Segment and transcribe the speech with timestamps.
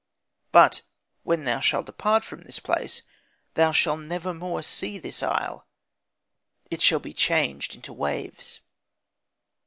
[0.51, 0.81] But,
[1.21, 3.03] when thou shalt depart from this place,
[3.53, 5.67] thou shalt never more see this isle;
[6.71, 8.61] it shall be changed into waves.'